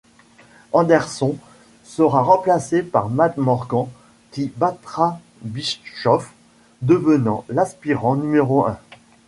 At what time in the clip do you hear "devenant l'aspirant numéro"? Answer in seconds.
6.81-8.65